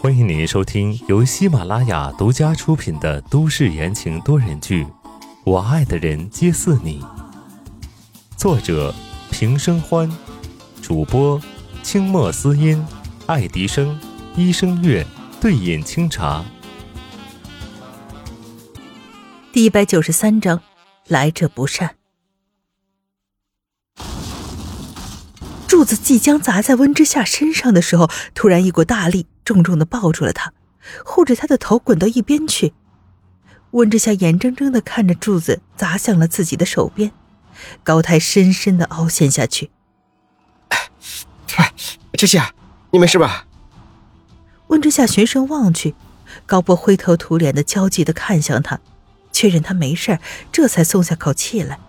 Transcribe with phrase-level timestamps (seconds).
[0.00, 4.84] 欢迎您收听由喜马拉雅独家出品的都市言情多人剧
[5.44, 7.00] 《我爱的人皆似你》，
[8.36, 8.92] 作者
[9.30, 10.10] 平生欢，
[10.82, 11.40] 主播
[11.84, 12.84] 清墨思音、
[13.26, 13.96] 爱迪生、
[14.34, 15.06] 医生月、
[15.40, 16.44] 对饮清茶。
[19.52, 20.60] 第一百九十三章，
[21.06, 21.94] 来者不善。
[25.74, 30.52] 柱子即将砸在温之夏身上的时候，突然一股大力重重的抱住了他，
[31.04, 32.72] 护着他的头滚到一边去。
[33.72, 37.10] 温之夏眼睁睁的看着柱子砸向了自己的手边，
[37.82, 39.72] 高台深深的凹陷下去。
[40.68, 41.72] 哎
[42.12, 42.54] 之夏，
[42.92, 43.48] 你没事吧？
[44.68, 45.96] 温之夏循声望去，
[46.46, 48.78] 高博灰头土脸的焦急的看向他，
[49.32, 50.20] 确认他没事，
[50.52, 51.80] 这才松下口气来。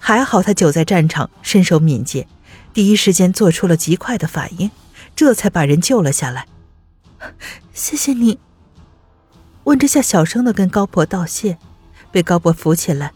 [0.00, 2.26] 还好他久在战场，身手敏捷。
[2.76, 4.70] 第一时间做出了极快的反应，
[5.16, 6.46] 这才把人救了下来。
[7.72, 8.38] 谢谢你。
[9.64, 11.56] 温之夏小声的跟高博道谢，
[12.12, 13.12] 被高博扶起来，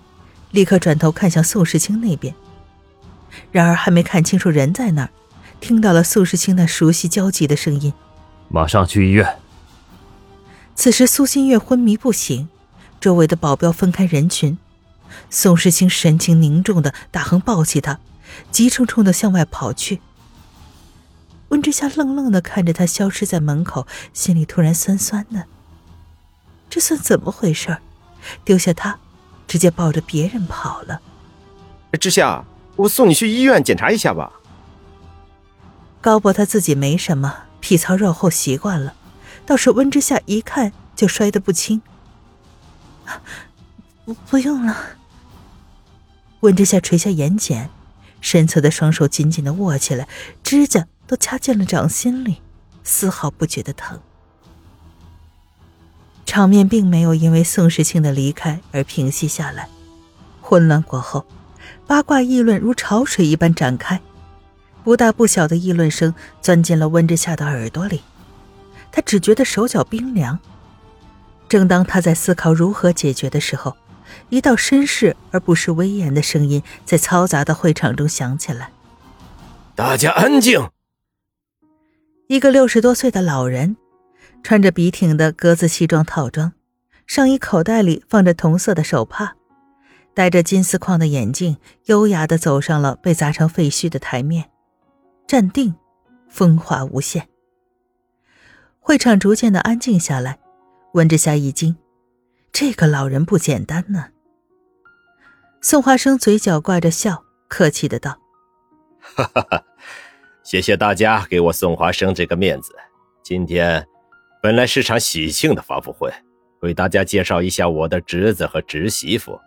[0.51, 2.35] 立刻转头看向宋时清那边。
[3.53, 5.11] 然而还没看清楚人在哪儿，
[5.61, 7.93] 听到了宋时清那熟悉焦急的声音
[8.49, 9.37] ：“马上去医院。”
[10.75, 12.49] 此时苏新月昏迷不醒，
[12.99, 14.57] 周围的保镖分开人群，
[15.29, 17.99] 宋时清神情凝重的大横抱起他。
[18.51, 20.01] 急冲冲的向外跑去。
[21.49, 25.47] 温之夏愣愣的看着他消失在门口，心里突然酸酸的。
[26.69, 27.79] 这算怎么回事？
[28.45, 28.99] 丢下他，
[29.49, 31.01] 直接抱着别人跑了。
[31.99, 32.45] 之夏，
[32.77, 34.33] 我送你去医院检查一下吧。
[36.01, 38.95] 高博他自己没什么，皮糙肉厚习惯了，
[39.45, 41.83] 倒是温之夏一看就摔得不轻。
[44.05, 44.77] 不，不用了。
[46.41, 47.67] 温之夏垂下眼睑。
[48.21, 50.07] 身侧的双手紧紧的握起来，
[50.43, 52.41] 指甲都掐进了掌心里，
[52.85, 53.99] 丝毫不觉得疼。
[56.27, 59.69] 场面并没有因为宋时清的离开而平息下来，
[60.41, 61.27] 混乱过后，
[61.87, 64.01] 八卦议论如潮水一般展开，
[64.85, 68.03] 不大不小的议论声钻进了温之夏的耳朵里，
[68.93, 70.39] 他只觉得手脚冰凉。
[71.49, 73.77] 正当他在思考如何解决的时候，
[74.29, 78.73] 一道绅士而不失威严的声音在嘈杂的会场中响起来
[79.75, 80.71] ：“大家安静。”
[82.29, 83.77] 一个六十多岁的老人，
[84.43, 86.53] 穿着笔挺的格子西装套装，
[87.07, 89.35] 上衣口袋里放着同色的手帕，
[90.15, 91.57] 戴着金丝框的眼镜，
[91.87, 94.49] 优雅的走上了被砸成废墟的台面，
[95.27, 95.75] 站定，
[96.29, 97.29] 风华无限。
[98.79, 100.39] 会场逐渐的安静下来，
[100.95, 101.77] 温之夏一惊。
[102.53, 104.07] 这个老人不简单呢。
[105.63, 108.19] 宋华生嘴角挂着笑，客气的道
[109.01, 109.63] ：“哈哈哈，
[110.43, 112.75] 谢谢大家给我宋华生这个面子。
[113.23, 113.87] 今天
[114.43, 116.11] 本来是场喜庆的发布会，
[116.61, 119.39] 为大家介绍一下我的侄子和侄媳妇，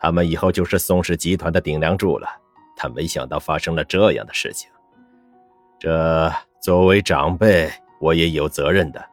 [0.00, 2.28] 他们以后就是宋氏集团的顶梁柱了。
[2.76, 4.70] 但没想到发生了这样的事情，
[5.78, 7.70] 这作为长辈，
[8.00, 9.04] 我也有责任的。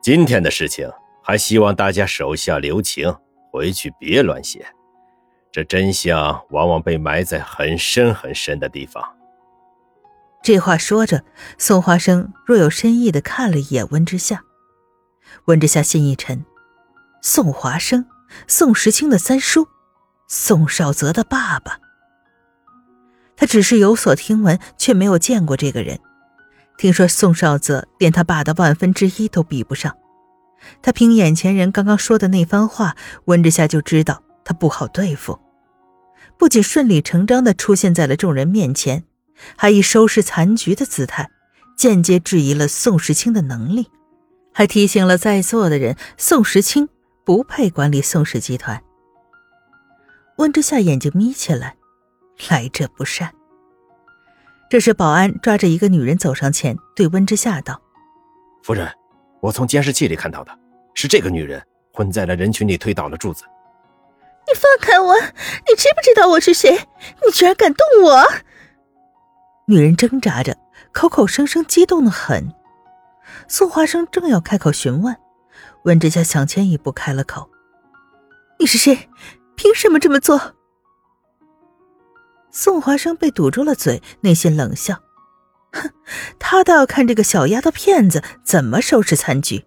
[0.00, 0.90] 今天的事情。”
[1.22, 3.14] 还希望大家手下留情，
[3.50, 4.66] 回去别乱写。
[5.50, 9.02] 这真相往往被埋在很深很深的地方。
[10.42, 11.22] 这话说着，
[11.58, 14.42] 宋华生若有深意的看了一眼温之夏。
[15.44, 16.44] 温之夏心一沉，
[17.20, 18.06] 宋华生，
[18.48, 19.68] 宋时清的三叔，
[20.26, 21.78] 宋少泽的爸爸。
[23.36, 26.00] 他只是有所听闻，却没有见过这个人。
[26.76, 29.96] 听说宋少泽连他爸的万分之一都比不上。
[30.82, 32.96] 他凭眼前人刚刚说的那番话，
[33.26, 35.38] 温之夏就知道他不好对付。
[36.38, 39.04] 不仅顺理成章地出现在了众人面前，
[39.56, 41.30] 还以收拾残局的姿态，
[41.76, 43.88] 间接质疑了宋时清的能力，
[44.52, 46.88] 还提醒了在座的人，宋时清
[47.24, 48.82] 不配管理宋氏集团。
[50.38, 51.76] 温之夏眼睛眯起来，
[52.48, 53.32] 来者不善。
[54.68, 57.80] 这时，保安抓着一个女人走上前，对温之夏道
[58.64, 58.90] ：“夫人。”
[59.42, 60.56] 我从监视器里看到的，
[60.94, 61.60] 是这个女人
[61.92, 63.42] 混在了人群里推倒了柱子。
[64.46, 65.14] 你放开我！
[65.18, 66.70] 你知不知道我是谁？
[67.24, 68.24] 你居然敢动我！
[69.66, 70.56] 女人挣扎着，
[70.92, 72.54] 口口声声激动的很。
[73.48, 75.16] 宋华生正要开口询问，
[75.82, 77.50] 温之夏抢前一步开了口
[78.60, 79.08] ：“你是谁？
[79.56, 80.54] 凭什么这么做？”
[82.52, 85.00] 宋华生被堵住了嘴，内心冷笑。
[85.72, 85.90] 哼，
[86.38, 89.64] 他倒要看这个小丫头片子怎么收拾残局。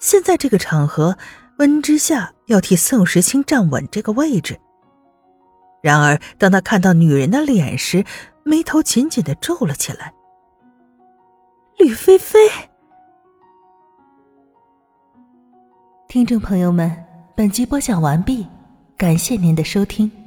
[0.00, 1.16] 现在这个场合，
[1.58, 4.60] 温之夏要替宋时清站稳这个位置。
[5.82, 8.04] 然而，当他看到女人的脸时，
[8.42, 10.12] 眉头紧紧的皱了起来。
[11.78, 12.38] 吕菲菲。
[16.08, 17.04] 听众朋友们，
[17.34, 18.46] 本集播讲完毕，
[18.96, 20.23] 感谢您的收听。